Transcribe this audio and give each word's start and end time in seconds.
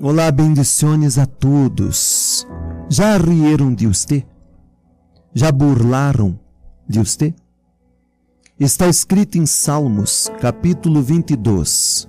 Olá, 0.00 0.30
bendições 0.30 1.18
a 1.18 1.26
todos. 1.26 2.46
Já 2.88 3.16
rieram 3.16 3.74
de 3.74 3.84
você? 3.88 4.24
Já 5.34 5.50
burlaram 5.50 6.38
de 6.88 7.00
você? 7.00 7.34
Está 8.60 8.86
escrito 8.86 9.38
em 9.38 9.44
Salmos, 9.44 10.30
capítulo 10.40 11.02
22, 11.02 12.08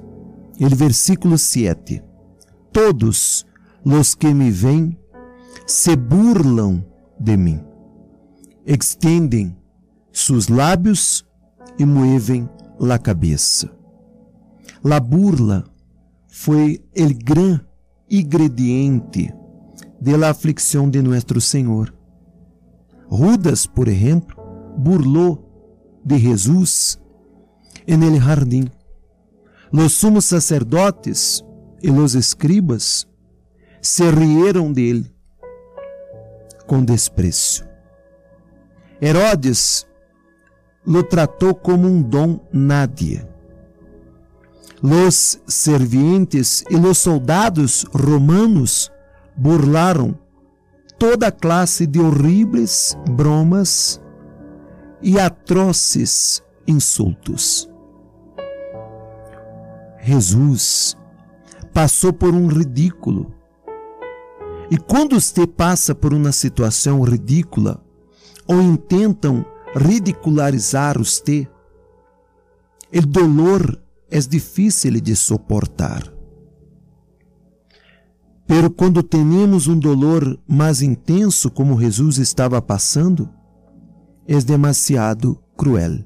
ele 0.59 0.75
versículo 0.75 1.35
7. 1.35 2.03
Todos 2.71 3.43
os 3.83 4.13
que 4.13 4.35
me 4.35 4.51
veem 4.51 4.95
se 5.65 5.95
burlam 5.95 6.85
de 7.19 7.35
mim. 7.35 7.59
Extendem 8.67 9.57
seus 10.11 10.47
lábios 10.47 11.25
e 11.79 11.85
muevem 11.87 12.47
la 12.79 12.99
cabeça. 12.99 13.67
La 14.83 14.99
burla 14.99 15.65
foi 16.27 16.83
el 16.93 17.15
gran 17.15 17.68
ingrediente 18.09 19.33
de 19.99 20.17
la 20.17 20.29
aflicción 20.29 20.91
de 20.91 21.03
nuestro 21.03 21.39
Senhor. 21.39 21.93
Judas, 23.07 23.67
por 23.67 23.89
exemplo, 23.89 24.35
burlou 24.77 25.45
de 26.03 26.19
Jesus 26.19 26.99
en 27.85 28.03
el 28.03 28.19
jardín. 28.19 28.71
Los 29.71 29.93
sumos 29.93 30.25
sacerdotes 30.25 31.43
e 31.81 31.89
los 31.91 32.15
escribas 32.15 33.07
se 33.81 34.11
rieram 34.11 34.73
dele 34.73 35.13
com 36.67 36.83
desprezo. 36.83 37.65
Herodes 39.01 39.87
lo 40.85 41.03
tratou 41.03 41.55
como 41.55 41.87
um 41.87 42.01
dom 42.01 42.39
nadie 42.51 43.27
Los 44.81 45.41
servientes 45.47 46.63
e 46.69 46.77
los 46.77 46.99
soldados 46.99 47.85
romanos 47.93 48.91
burlaram 49.35 50.17
toda 50.97 51.31
classe 51.31 51.85
de 51.85 51.99
horríveis 51.99 52.97
bromas 53.09 54.01
e 55.01 55.19
atroces 55.19 56.43
insultos. 56.67 57.69
Jesus 60.01 60.97
passou 61.73 62.11
por 62.11 62.33
um 62.33 62.47
ridículo. 62.47 63.33
E 64.71 64.77
quando 64.77 65.19
você 65.19 65.47
passa 65.47 65.95
por 65.95 66.13
uma 66.13 66.31
situação 66.31 67.01
ridícula 67.01 67.83
ou 68.47 68.61
intentam 68.61 69.45
ridicularizar 69.75 70.97
você, 70.97 71.47
o 72.93 73.05
dolor 73.05 73.79
é 74.09 74.19
difícil 74.19 74.99
de 74.99 75.15
suportar. 75.15 76.11
Pero 78.47 78.71
quando 78.71 79.03
temos 79.03 79.67
um 79.67 79.77
dolor 79.77 80.39
mais 80.47 80.81
intenso 80.81 81.51
como 81.51 81.79
Jesus 81.79 82.17
estava 82.17 82.59
passando, 82.59 83.29
é 84.27 84.39
demasiado 84.39 85.39
cruel. 85.55 86.03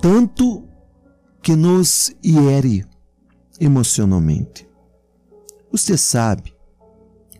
Tanto 0.00 0.68
que 1.40 1.54
nos 1.54 2.12
hiere 2.24 2.84
emocionalmente. 3.60 4.68
Você 5.70 5.96
sabe, 5.96 6.54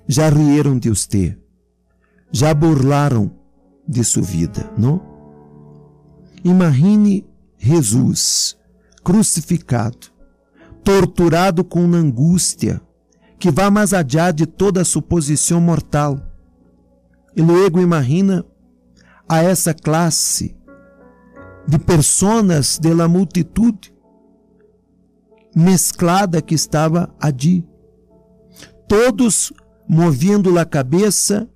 já 0.07 0.29
rieram 0.29 0.79
de 0.79 0.89
você, 0.89 1.37
já 2.31 2.55
burlaram 2.55 3.31
de 3.87 4.05
sua 4.05 4.23
vida, 4.23 4.73
não? 4.79 5.01
Imagine 6.45 7.27
Jesus 7.59 8.57
crucificado, 9.05 10.09
torturado 10.83 11.63
com 11.63 11.85
uma 11.85 11.99
angústia 11.99 12.81
que 13.39 13.51
vai 13.51 13.69
mais 13.69 13.93
adiante 13.93 14.39
de 14.39 14.47
toda 14.47 14.81
a 14.81 14.85
suposição 14.85 15.61
mortal. 15.61 16.19
E 17.37 17.43
luego 17.43 17.81
imagina 17.81 18.45
a 19.29 19.43
essa 19.43 19.75
classe 19.75 20.57
de 21.69 21.79
personas 21.79 22.79
de 22.79 22.95
la 22.95 23.07
multitud 23.07 23.93
mesclada 25.55 26.41
que 26.41 26.55
estava 26.55 27.15
ali, 27.21 27.67
todos 28.89 29.53
movendo 29.89 30.59
a 30.59 30.65
cabeça 30.65 31.49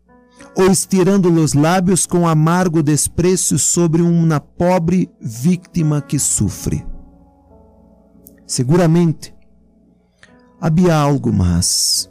ou 0.55 0.71
estirando 0.71 1.33
os 1.33 1.55
lábios 1.55 2.07
com 2.07 2.27
amargo 2.27 2.83
desprezo 2.83 3.59
sobre 3.59 4.03
uma 4.03 4.41
pobre 4.41 5.11
vítima 5.21 6.01
que 6.01 6.19
sofre. 6.19 6.85
Seguramente. 8.49 9.35
Havia 10.59 10.97
algo 10.97 11.31
mais. 11.31 12.11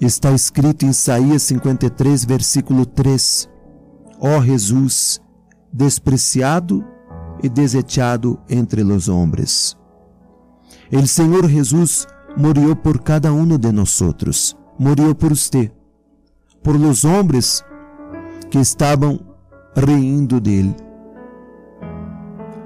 Está 0.00 0.30
escrito 0.30 0.84
em 0.86 0.90
Isaías 0.90 1.42
53, 1.42 2.24
versículo 2.24 2.86
3: 2.86 3.50
Ó 4.20 4.38
oh 4.38 4.42
Jesus, 4.42 5.20
despreciado 5.72 6.84
e 7.42 7.48
desechado 7.48 8.40
entre 8.48 8.84
os 8.84 9.08
homens. 9.08 9.76
El 10.90 11.08
Senhor 11.08 11.48
Jesus 11.48 12.06
morreu 12.36 12.76
por 12.76 13.00
cada 13.02 13.32
um 13.32 13.58
de 13.58 13.72
nós, 13.72 14.56
morreu 14.78 15.16
por 15.16 15.36
você, 15.36 15.72
por 16.62 16.78
los 16.78 17.04
homens 17.04 17.64
que 18.50 18.60
estavam 18.60 19.18
rindo 19.76 20.40
dele 20.40 20.76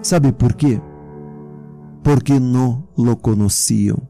Sabe 0.06 0.32
por 0.32 0.54
quê? 0.54 0.80
Porque 2.04 2.38
não 2.38 2.86
lo 2.96 3.16
conheciam. 3.16 4.08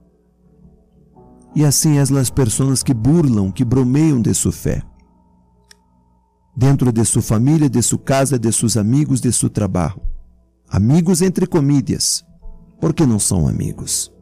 E 1.55 1.65
assim 1.65 1.97
as 1.97 2.11
las 2.11 2.29
pessoas 2.29 2.83
que 2.83 2.93
burlam, 2.93 3.51
que 3.51 3.65
bromeiam 3.65 4.21
de 4.21 4.35
sua 4.35 4.53
fé. 4.53 4.83
Dentro 6.55 6.93
de 6.93 7.03
sua 7.06 7.23
família, 7.23 7.71
de 7.71 7.83
sua 7.83 7.99
casa, 7.99 8.39
de 8.39 8.53
seus 8.53 8.77
amigos, 8.77 9.23
de 9.23 9.33
seu 9.33 9.49
trabalho. 9.49 9.99
Amigos 10.69 11.23
entre 11.23 11.47
comídias, 11.47 12.23
porque 12.79 13.06
não 13.06 13.19
são 13.19 13.49
amigos. 13.49 14.12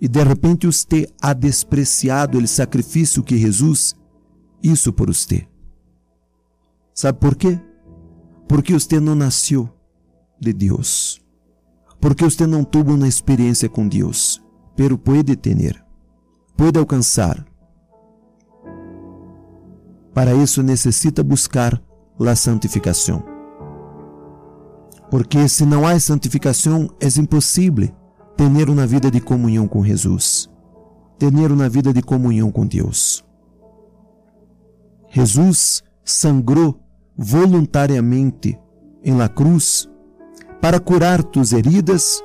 E 0.00 0.06
de 0.06 0.22
repente 0.22 0.68
você 0.68 1.08
ha 1.20 1.32
despreciado 1.32 2.38
o 2.38 2.46
sacrifício 2.46 3.20
que 3.20 3.36
Jesus 3.36 3.96
hizo 4.62 4.92
por 4.92 5.12
você. 5.12 5.44
Sabe 6.94 7.18
por 7.18 7.34
quê? 7.34 7.60
Porque 8.48 8.72
você 8.72 9.00
não 9.00 9.14
nasceu 9.14 9.68
de 10.40 10.52
Deus, 10.52 11.20
porque 12.00 12.24
você 12.24 12.46
não 12.46 12.64
teve 12.64 12.90
uma 12.90 13.08
experiência 13.08 13.68
com 13.68 13.88
Deus, 13.88 14.42
pero 14.74 14.96
pode 14.96 15.34
ter, 15.36 15.84
pode 16.56 16.78
alcançar. 16.78 17.44
Para 20.14 20.34
isso 20.34 20.62
necessita 20.62 21.22
buscar 21.22 21.82
a 22.18 22.36
santificação. 22.36 23.22
Porque 25.10 25.48
se 25.48 25.64
não 25.66 25.86
há 25.86 25.98
santificação, 26.00 26.88
é 27.00 27.06
impossível 27.20 27.88
ter 28.36 28.68
uma 28.68 28.86
vida 28.86 29.10
de 29.10 29.20
comunhão 29.20 29.68
com 29.68 29.84
Jesus, 29.84 30.50
ter 31.18 31.32
uma 31.50 31.68
vida 31.68 31.92
de 31.92 32.02
comunhão 32.02 32.50
com 32.50 32.66
Deus. 32.66 33.24
Jesus 35.10 35.82
sangrou 36.04 36.80
voluntariamente 37.16 38.58
em 39.02 39.16
la 39.16 39.28
cruz 39.28 39.88
para 40.60 40.80
curar 40.80 41.22
tus 41.22 41.52
heridas, 41.52 42.22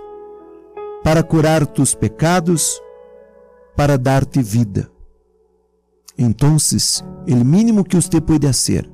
para 1.04 1.24
curar 1.24 1.66
tus 1.66 1.96
pecados, 1.96 2.82
para 3.76 3.98
dar-te 3.98 4.42
vida. 4.42 4.92
Então, 6.18 6.58
o 7.28 7.46
mínimo 7.46 7.84
que 7.84 7.96
você 7.96 8.22
pode 8.22 8.48
fazer 8.48 8.92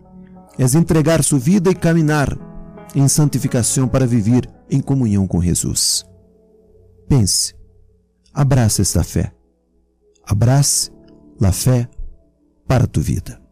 é 0.57 0.77
entregar 0.77 1.23
sua 1.23 1.39
vida 1.39 1.69
e 1.69 1.75
caminhar 1.75 2.37
em 2.95 3.07
santificação 3.07 3.87
para 3.87 4.07
viver 4.07 4.49
em 4.69 4.81
comunhão 4.81 5.27
com 5.27 5.41
Jesus. 5.41 6.05
Pense, 7.07 7.53
abrace 8.33 8.81
esta 8.81 9.03
fé. 9.03 9.33
Abrace 10.25 10.91
a 11.41 11.51
fé 11.51 11.89
para 12.67 12.85
tu 12.85 12.99
vida. 12.99 13.46